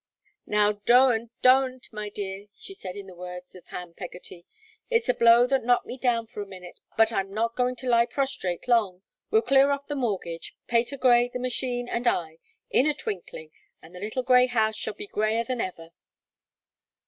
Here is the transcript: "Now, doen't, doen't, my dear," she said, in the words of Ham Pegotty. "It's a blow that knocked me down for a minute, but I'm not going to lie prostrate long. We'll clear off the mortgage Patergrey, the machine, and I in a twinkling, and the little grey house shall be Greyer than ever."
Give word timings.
"Now, 0.47 0.71
doen't, 0.87 1.31
doen't, 1.43 1.93
my 1.93 2.09
dear," 2.09 2.47
she 2.55 2.73
said, 2.73 2.95
in 2.95 3.05
the 3.05 3.13
words 3.13 3.53
of 3.53 3.67
Ham 3.67 3.93
Pegotty. 3.93 4.47
"It's 4.89 5.07
a 5.07 5.13
blow 5.13 5.45
that 5.45 5.63
knocked 5.63 5.85
me 5.85 5.95
down 5.95 6.25
for 6.25 6.41
a 6.41 6.47
minute, 6.47 6.79
but 6.97 7.11
I'm 7.13 7.31
not 7.31 7.55
going 7.55 7.75
to 7.75 7.87
lie 7.87 8.07
prostrate 8.07 8.67
long. 8.67 9.03
We'll 9.29 9.43
clear 9.43 9.69
off 9.69 9.85
the 9.85 9.93
mortgage 9.93 10.55
Patergrey, 10.67 11.29
the 11.31 11.37
machine, 11.37 11.87
and 11.87 12.07
I 12.07 12.39
in 12.71 12.87
a 12.87 12.95
twinkling, 12.95 13.51
and 13.79 13.93
the 13.93 13.99
little 13.99 14.23
grey 14.23 14.47
house 14.47 14.75
shall 14.75 14.95
be 14.95 15.05
Greyer 15.05 15.43
than 15.43 15.61
ever." 15.61 15.91